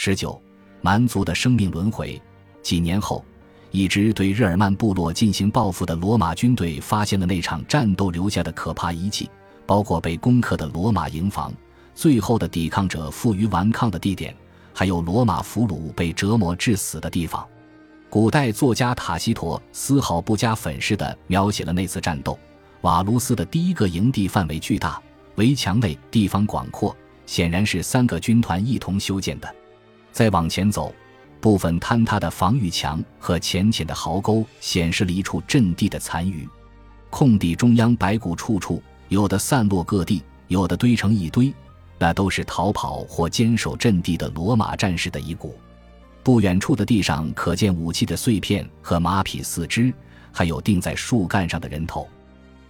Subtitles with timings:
[0.00, 0.40] 十九，
[0.80, 2.22] 蛮族的生命轮回。
[2.62, 3.24] 几年后，
[3.72, 9.28] 一支对日耳曼部落进行报复的罗马军队发现了那场战斗留下的可怕遗迹，
[9.66, 11.52] 包括被攻克的罗马营房、
[11.96, 14.32] 最后的抵抗者负隅顽抗的地点，
[14.72, 17.44] 还有罗马俘虏被折磨致死的地方。
[18.08, 22.38] 古代作家塔西佗丝毫不加粉饰地描写了那次战斗。
[22.82, 25.02] 瓦卢斯的第一个营地范围巨大，
[25.34, 26.96] 围墙内地方广阔，
[27.26, 29.54] 显然是三个军团一同修建的。
[30.12, 30.94] 再往前走，
[31.40, 36.48] 部分坍塌的防御墙和浅浅的壕沟显示了一处阵地的残余。
[37.10, 41.52] 空地中央白骨处处，有的散落各地，有的堆成一堆，
[41.98, 45.56] 那都是逃跑或坚守阵地的罗马战士的遗骨。
[46.22, 49.90] 不远处的地上可见武器的碎片和马匹四肢，
[50.30, 52.06] 还有钉在树干上的人头。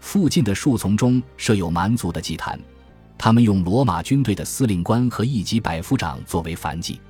[0.00, 2.56] 附近的树丛中设有蛮族的祭坛，
[3.18, 7.00] 他们用罗马军队的司令官和一级百夫长作为凡祭。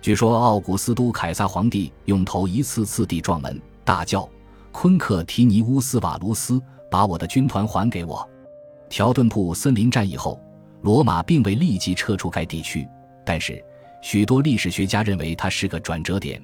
[0.00, 4.28] 据说奥古斯都凯撒皇帝用头一次次地撞门，大叫
[4.72, 8.28] ：“昆克提尼乌斯瓦卢斯，把我的军团还给我！”
[8.88, 10.40] 条顿铺森林战役后，
[10.82, 12.86] 罗马并未立即撤出该地区，
[13.24, 13.62] 但是。
[14.00, 16.40] 许多历史学家认为它是个转折点，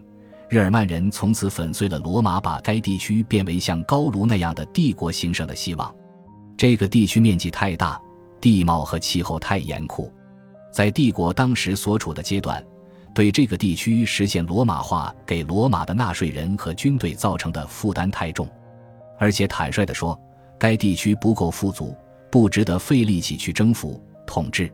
[0.48, 5.94] 日耳曼人从此粉碎了罗马把该地区变为像高卢那样的帝国兴盛的希望。
[6.56, 7.96] 这个地区面积太大，
[8.40, 10.12] 地貌和气候太严酷，
[10.72, 12.60] 在帝国当时所处的阶段，
[13.14, 18.48] 对这个地区实现罗马化给罗马的纳税人和军队造成的负担太重，
[19.18, 20.20] 而且坦率地说，
[20.58, 21.96] 该地区不够富足，
[22.28, 24.70] 不值得费力气去征服统治。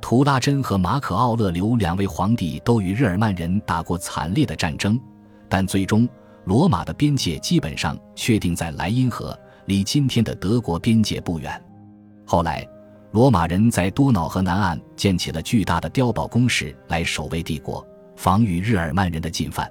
[0.00, 4.98] 图拉真和马可·奥勒留两位皇帝都与日耳曼人打过惨烈的战争，
[5.48, 6.08] 但最终
[6.44, 11.60] 罗马的边界基本上确定在莱茵河，离今天的德国边界不远。
[12.24, 12.66] 后来，
[13.12, 19.70] 罗马人在多瑙河南岸建起了巨大的碉堡工事来守卫帝国，防御日耳曼人的进犯。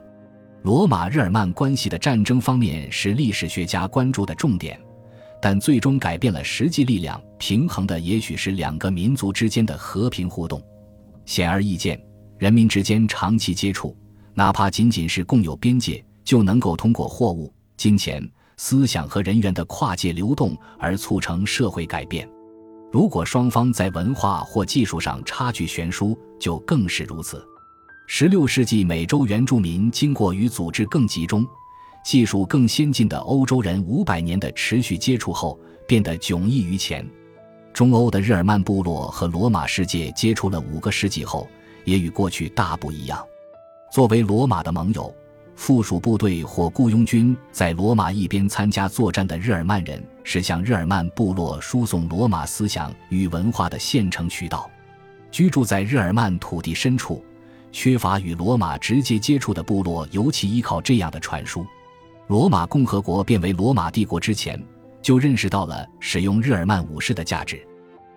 [0.61, 4.79] 罗马日耳曼关系的战争方面是历史学家关注的重点。
[5.41, 10.61] 但最终改变了实际力量平衡的，也许是两个民族之间的和平互动。
[11.25, 11.99] 显而易见，
[12.37, 13.97] 人民之间长期接触，
[14.35, 18.23] 哪怕仅仅是共有边界，就能够通过货物、金钱、
[18.57, 22.29] 思想和人员的跨界流动而促成社会改变。
[22.91, 27.41] 如果双方在文化或技术上差距悬殊，就更是如此。
[28.05, 31.47] 十六世纪美洲原住民经过与组织更集中。
[32.03, 35.57] 技术更先进的欧洲人五百年的持续接触后，
[35.87, 37.07] 变得迥异于前。
[37.71, 41.47] 中欧的日耳曼部落和罗马世界接触了五个世纪后，
[41.85, 43.23] 也与过去大不一样。
[43.91, 45.13] 作为罗马的盟友，
[45.55, 54.69] 附属部队或雇佣军在罗马一边参加作战的日耳曼人，是向日耳曼部落输送罗马思想与文化的现成渠道。
[55.31, 57.23] 居住在日耳曼土地深处、
[57.71, 61.65] 缺乏与罗马直接接触的部落，尤其依靠这样的传输。
[62.27, 64.61] 罗马共和国变为罗马帝国之前，
[65.01, 67.65] 就认识到了使用日耳曼武士的价值。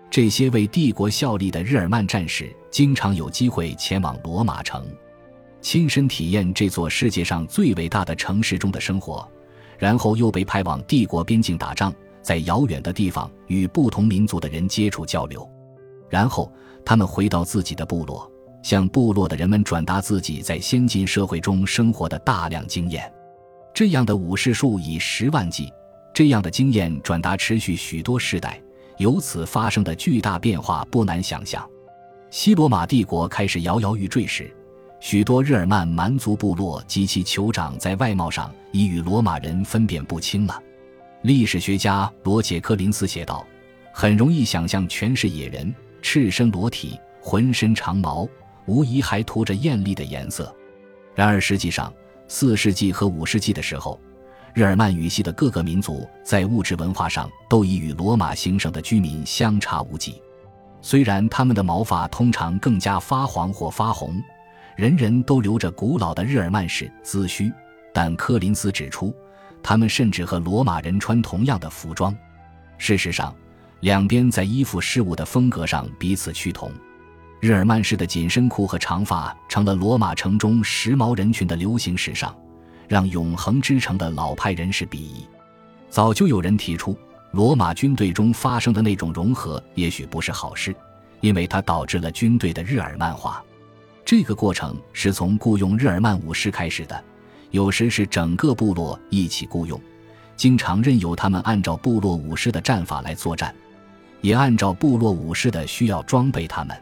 [0.09, 4.85] 这些为帝国效力的日耳曼战士经常有机会前往罗马城，
[5.61, 9.27] 亲身体验这座世界上最伟大的城市中的生活，
[9.77, 15.47] 然后又被派往帝国边境打仗，在遥远的地方与不同民族的人接触交流，
[16.09, 16.51] 然后
[16.83, 18.29] 他们回到自己的部落，
[18.63, 23.11] 向部落的人们转达自己在先进社会中生活的大量经验。
[23.73, 25.71] 这样的武士数以十万计，
[26.13, 28.61] 这样的经验转达持续许多世代，
[28.97, 31.67] 由此发生的巨大变化不难想象。
[32.29, 34.53] 西罗马帝国开始摇摇欲坠时，
[35.07, 40.59] 许多日耳曼蛮族部落及其酋长在外貌上已与罗马人分辨不清了。
[41.21, 43.45] 历史学家罗杰科林斯写道
[43.93, 45.71] ：“很容易想象，全是野人，
[46.01, 48.27] 赤身裸体，浑身长毛，
[48.65, 50.51] 无疑还涂着艳丽的颜色。
[51.13, 51.93] 然而实际上。”
[52.27, 53.99] 四世纪和五世纪的时候，
[54.55, 60.19] 日耳曼语系的各个民族在物质文化上都已与罗马行省的居民相差无几。
[60.81, 64.19] 虽然他们的毛发通常更加发黄或发红，
[64.75, 67.51] 人人都留着古老的日耳曼式髭须，
[67.93, 69.15] 但柯林斯指出，
[69.63, 72.13] 他们甚至和罗马人穿同样的服装。
[72.77, 73.33] 事实上，
[73.79, 76.69] 两边在衣服饰物的风格上彼此趋同。
[77.39, 82.35] 日耳曼式的紧身裤和长发成了罗马城中时髦人群的流行时尚，
[82.87, 85.25] 让永恒之城的老派人士鄙夷。
[85.89, 86.97] 早就有人提出，
[87.31, 90.75] 罗马军队中发生的那种融合也许不是好事，
[91.21, 93.41] 因为它导致了军队的日耳曼化。
[94.05, 97.03] 这个过程是从雇佣日耳曼武士开始的，
[97.49, 99.81] 有时是整个部落一起雇佣，
[100.37, 103.53] 经常任由他们按照部落武士的战法来作战，
[104.21, 106.77] 也按照部落武士的需要装备他们。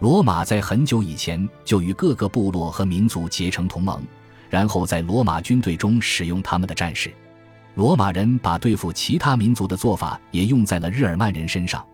[0.00, 4.02] 罗马在很久以前就与各个部落和民族结成同盟，
[4.50, 7.12] 然后在罗马军队中使用他们的战士。
[7.76, 11.86] 罗马人把对付其他民族的做法也用在了日耳曼人身上。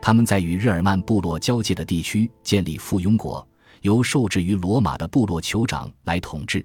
[0.00, 3.46] 他们在与日耳曼部落交界的地区建立附庸国，
[3.82, 6.64] 由受制于罗马的部落酋长来统治。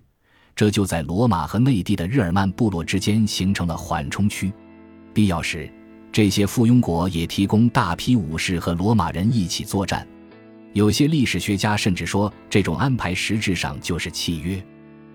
[0.56, 4.54] 这就在罗马和内地的日耳曼部落之间形成了缓冲区。
[5.14, 5.72] 必要时，
[6.12, 10.08] 这些附庸国也提供大批武士和罗马人一起作战。
[10.74, 14.64] 有些历史学家甚至说，这种安排实质上就是契约。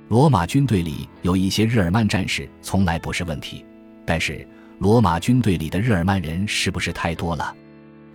[0.08, 3.64] 罗马军队里有一些日耳曼战士，从来不是问题。
[4.04, 4.46] 但是，
[4.78, 7.54] 罗马军队里的日耳曼人是不是太多了？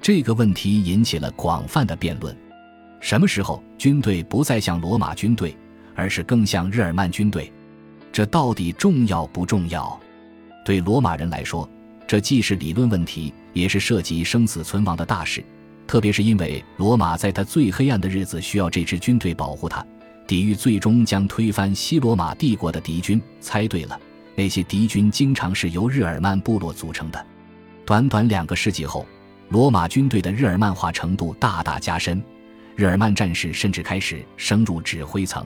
[0.01, 2.35] 这个问题引起了广泛的辩论。
[3.03, 5.53] 什么时候军队不再像罗马军队，
[5.93, 7.51] 而是更像日耳曼军队？
[8.13, 9.99] 这到底重要不重要？
[10.63, 11.69] 对罗马人来说，
[12.07, 15.43] 这既是理论问题，也是涉及生死存亡的大事。
[15.85, 19.85] 特别是因为罗马在他最黑暗的日子需要这支军队保护他，
[20.25, 23.21] 抵御最终将推翻西罗马帝国的敌军。
[23.41, 23.99] 猜对了，
[24.33, 27.25] 那些敌军经常是由日耳曼部落组成的。
[27.85, 29.05] 短短两个世纪后，
[29.49, 32.23] 罗马军队的日耳曼化程度大大加深，
[32.75, 35.45] 日耳曼战士甚至开始升入指挥层。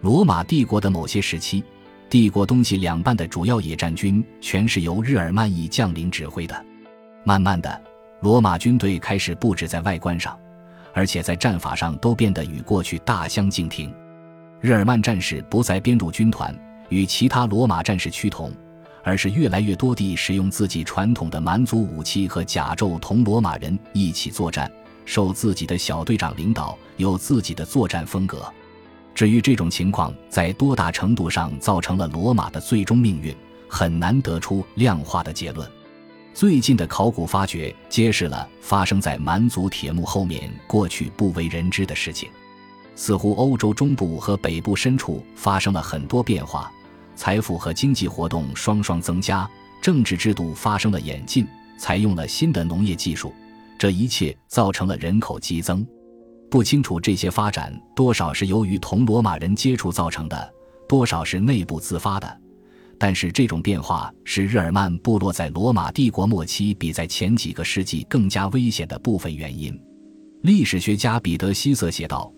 [0.00, 1.62] 罗马帝国的某些时期，
[2.10, 6.64] 帝国东西两半的主要野战军全是由日耳曼裔将领指挥的。
[7.24, 7.82] 慢慢的。
[8.20, 10.36] 罗马军队开始布置在外观上，
[10.92, 13.94] 而且在战法上都变得与过去大相径庭。
[14.60, 16.52] 日耳曼战士不再编入军团，
[16.88, 18.52] 与其他罗马战士趋同，
[19.04, 24.68] 而是越来越多地使用自己传统的蛮族武器和甲胄，同罗马人一起作战，
[25.08, 28.44] 受自己的小队长领导，有自己的作战风格。
[29.14, 33.34] 至于这种情况在多大程度上造成了罗马的最终命运，
[33.66, 35.66] 很难得出量化的结论。
[36.34, 42.28] 最近的考古发掘揭示了发生在蛮族铁木后面过去不为人知的事情。
[42.94, 46.70] 似乎欧洲中部和北部深处发生了很多变化，
[47.16, 49.48] 财富和经济活动双双增加，
[49.80, 51.46] 政治制度发生了演进，
[51.78, 53.32] 采用了新的农业技术。
[53.78, 55.86] 这一切造成了人口激增。
[56.50, 60.54] 不清楚这些发展多少是由于同罗马人接触造成的，
[60.88, 62.40] 多少是内部自发的。
[62.98, 69.78] 但是这种变化是日耳曼部落在罗马帝国末期比在前几个世纪更加危险的部分原因。
[70.42, 72.32] 历史学家彼得·希瑟写道：“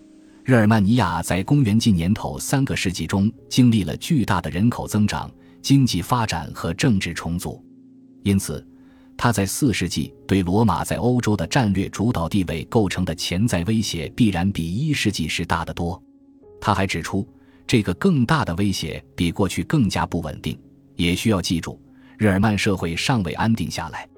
[0.45, 7.63] 日耳曼尼亚在公元纪年头三个世纪中经历了巨大的人口增长、经济发展和政治重组，
[8.23, 8.63] 因此
[9.23, 16.01] 他在四世纪对罗马在欧洲的战略主导地位构成的潜在威胁必然比一世纪时大得多。”
[16.59, 17.27] 他还指出。
[17.67, 20.59] 这个更大的威胁比过去更加不稳定，
[20.95, 21.79] 也需要记住，
[22.17, 24.09] 日耳曼社会尚未安定下来。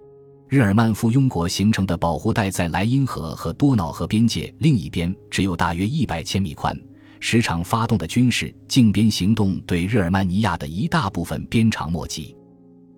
[0.47, 6.75] 日耳曼附庸国形成的保护带在莱茵河和多瑙河边界另一边，只有大约一百千米宽。
[7.19, 12.35] 时常发动的军事靖边行动对日耳曼尼亚的一大部分鞭长莫及，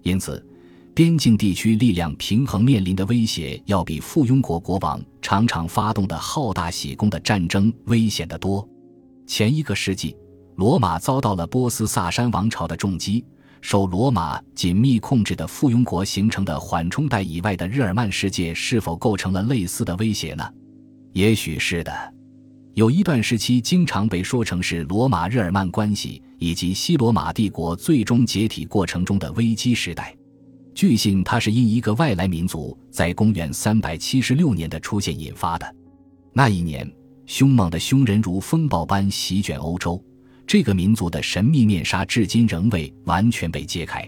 [0.03, 0.45] 因此，
[0.95, 8.65] 边境地区力量平衡面临的威胁要比附庸国国王常常发动的好大喜功的战争危险得多。
[9.27, 10.15] 前一个世纪。
[10.55, 13.25] 罗马遭到了波斯萨珊王朝的重击，
[13.59, 20.49] 受罗马紧密控制的附庸国形成的缓冲带以外的日耳曼世界是否构成了类似的威胁呢？
[21.11, 21.91] 也许是的。
[22.73, 30.15] 有一段时期经常被说成是罗马日耳曼关系以及西罗马帝国最终解体过程中的危机时代。
[30.75, 35.75] 据信它是因一个外来民族在公元376年的出现引发的。
[36.33, 36.85] 那一年，
[37.25, 40.03] 凶猛的凶人如风暴般席卷欧洲。
[40.45, 44.07] 这个民族的神秘面纱至今仍未完全被揭开，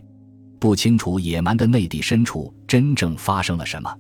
[0.60, 3.92] 不清楚野蛮的内地深处真正发生了什么。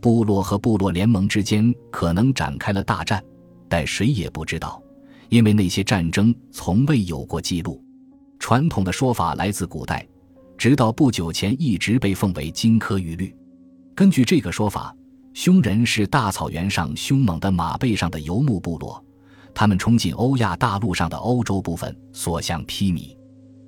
[0.00, 3.22] 部落和部落联盟之间可能展开了大战，
[3.68, 4.82] 但谁也不知道，
[5.28, 7.82] 因为那些战争从未有过记录。
[8.40, 10.06] 传统的说法来自古代，
[10.60, 13.34] 直到不久前一直被奉为金科玉律。
[13.94, 14.94] 根据这个说法，
[15.32, 19.02] 匈人是大草原上凶猛的马背上的游牧部落。
[19.54, 23.16] 他们冲进欧亚大陆上的欧洲部分，所向披靡。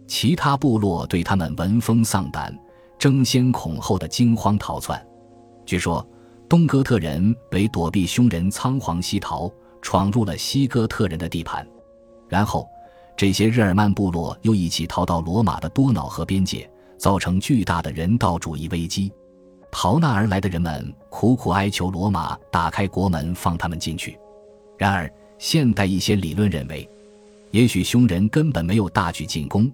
[0.07, 2.55] 其他部落对他们闻风丧胆，
[2.99, 5.03] 争先恐后的惊慌逃窜。
[5.65, 6.07] 据说，
[6.47, 11.67] 东哥特人为躲避匈人仓皇西逃，闯入了西哥特人的地盘。
[12.29, 12.69] 然后，
[13.17, 16.69] 这些日耳曼部落又一起逃到罗马的多瑙河边界，
[17.02, 19.12] 造成巨大的人道主义危机。
[19.73, 24.16] 逃难而来的人们苦苦哀求罗马打开国门，放他们进去。
[24.78, 26.88] 然而，现代一些理论认为，
[27.50, 29.68] 也许匈人根本没有大举进攻，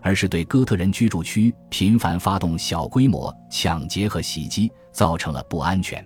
[0.00, 6.02] 而是对哥特人居住区频繁发动小规模抢劫和袭击，造成了不安全。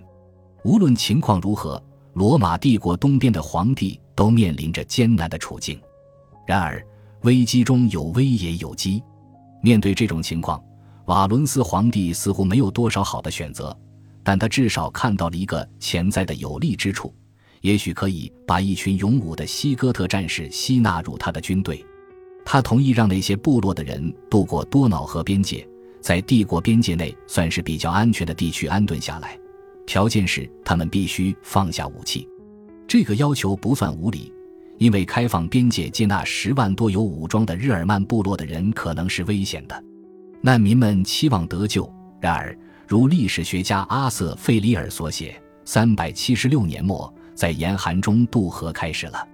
[0.65, 1.81] 无论情况如何，
[2.15, 5.79] 罗马帝国东边的皇帝都面临着艰难的处境。
[6.45, 6.85] 然而，
[7.21, 9.01] 危机中有危也有机。
[9.61, 10.63] 面对这种情况，
[11.05, 13.75] 瓦伦斯皇帝似乎没有多少好的选择，
[14.23, 17.13] 但他至少看到了一个潜在的有利之处，
[17.61, 21.83] 也许可以把一群勇武的西哥特战士吸纳入他的军队。
[22.43, 25.67] 他同意让那些部落的人渡过多瑙河边界，
[25.99, 29.35] 在帝国边界内算是比较安全的地区安顿下来，
[29.87, 32.27] 条件是他们必须放下武器。
[32.87, 34.31] 这个要求不算无理。
[34.77, 39.83] 因为开放边界接纳十万多有武装的日耳曼部落的人可能是危险的，
[40.41, 41.89] 难民们期望得救。
[42.19, 49.27] 然而，如历史学家阿瑟·费里尔所写，三百七十六年末，在严寒中渡河开始了，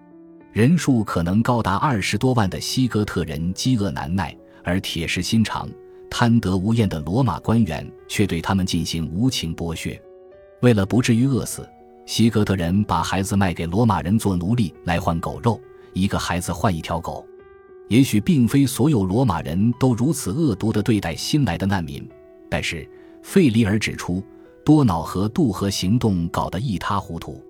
[0.52, 5.70] 人数可能高达二十多万的西哥特人饥饿难耐，而铁石心肠、
[6.10, 10.00] 贪得无厌的罗马官员却对他们进行无情剥削，
[10.62, 11.68] 为了不至于饿死。
[12.12, 15.58] 西哥特人把孩子卖给罗马人做奴隶来换狗肉，
[15.94, 17.26] 一个孩子换一条狗。
[17.88, 22.06] 也许并非所有罗马人都如此恶毒地对待新来的难民，
[22.50, 22.86] 但是
[23.24, 24.22] 费里尔指出，
[24.66, 27.42] 多瑙河渡河行动搞得一塌糊涂，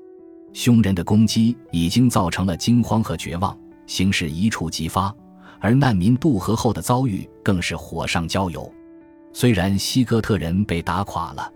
[0.54, 5.12] 凶人的攻击已经造成了惊慌和绝望，形势一触即发，
[5.60, 8.72] 而难民渡河后的遭遇更是火上浇油。
[9.34, 11.52] 虽然西哥特人被打垮了，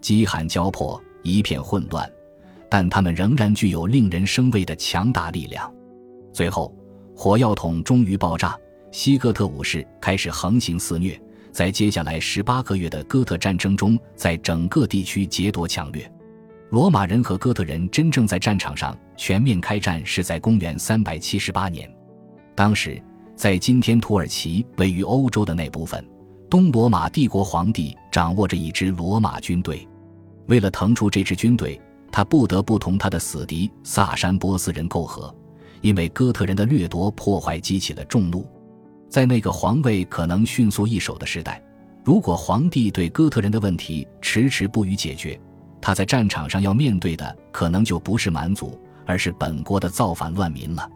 [0.00, 2.08] 饥寒交迫，一片混乱。
[2.70, 5.72] 但他们仍然具有令人生畏的强大力量。
[6.32, 6.74] 最后，
[7.14, 8.58] 火药桶终于爆炸，
[8.92, 11.20] 西哥特武士开始横行肆虐，
[11.52, 16.10] 在接下来十八个月的哥特战争中，在整个地区劫夺抢掠。
[16.70, 21.88] 罗马人和哥特人真正在战场上全面开战是在公元三百七十八年。
[22.54, 23.00] 当时，
[23.36, 26.04] 在今天土耳其位于欧洲的那部分，
[26.50, 29.86] 东罗马帝国皇帝掌握着一支罗马军队。
[30.48, 31.80] 为了腾出这支军队，
[32.16, 35.36] 他不得不同他的死敌萨珊波斯人媾和，
[35.82, 38.48] 因为哥特人的掠夺破坏激起了众怒。
[39.06, 41.62] 在那个皇位可能迅速易手的时代，
[42.02, 45.38] 如果皇帝对哥特人的问题迟迟不予解决，
[45.78, 50.88] 他在战场上要面对的可能就不是蛮族，而是本国的造反乱民了。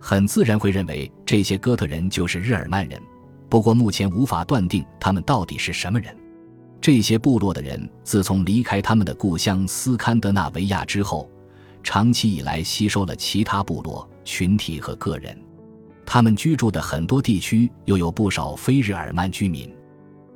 [0.00, 3.00] 很自然会认为这些哥特人就是日耳曼人，
[3.48, 6.12] 不过目前无法断定他们到底是什么人。
[6.80, 11.28] 这些部落的人自从离开他们的故乡斯堪的纳维亚之后，
[11.82, 15.36] 长期以来吸收了其他部落群体和个人。
[16.04, 19.68] 他们居住的很多地区又有不少非日耳曼居民，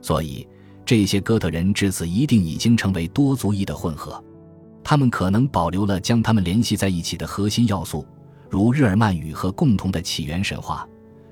[0.00, 0.46] 所以
[0.84, 4.22] 这些哥特人至此一定已经成为多族裔的混合。
[4.82, 8.04] 他们可能保留了将他们联系在一起的核心要素，
[8.48, 10.84] 如日耳曼语和共同的起源神话。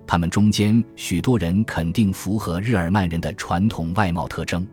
[0.07, 4.65] 他们中间许多人肯定符合日耳曼人的传统外貌特征。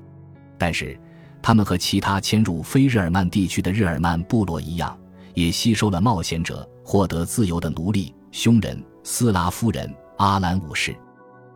[0.57, 0.99] 但是，
[1.41, 4.97] 他们和其他迁入非日耳曼地区的日耳曼部落一样，
[5.33, 10.95] 也吸收了冒险者、获得自由的奴隶、匈人、斯拉夫人、阿兰武士，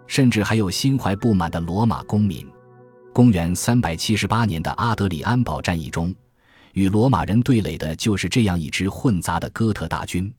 [0.06, 2.48] 甚至还有心怀不满的罗马公民。
[3.12, 6.14] 公元378年的阿德里安堡战役中，
[6.74, 10.32] 与罗马人对垒的就是这样一支混杂的哥特大军。